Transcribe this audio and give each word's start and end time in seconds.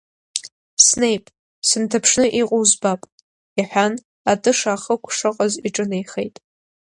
Снеип, 0.87 1.25
сынҭаԥшны 1.67 2.25
иҟоу 2.41 2.63
збап,— 2.69 3.01
иҳәан, 3.59 3.93
атыша 4.31 4.69
ахықә 4.75 5.07
шыҟаз 5.17 5.53
иҿынеихеит. 5.67 6.35